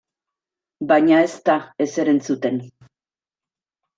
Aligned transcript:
Baina 0.91 1.19
ez 1.25 1.35
da 1.49 1.57
ezer 1.85 2.11
entzuten. 2.15 2.57